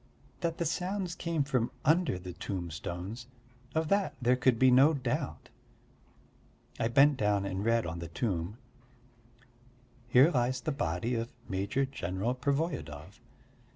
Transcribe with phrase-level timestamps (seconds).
[0.39, 3.27] That the sounds came from under the tombstones
[3.75, 5.49] of that there could be no doubt.
[6.79, 8.57] I bent down and read on the tomb:
[10.07, 13.19] "Here lies the body of Major General Pervoyedov